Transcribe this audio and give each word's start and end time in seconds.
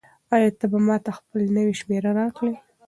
آیا 0.33 0.49
ته 0.59 0.65
به 0.71 0.79
ماته 0.87 1.11
خپله 1.17 1.45
نوې 1.57 1.73
شمېره 1.81 2.11
راکړې؟ 2.19 2.53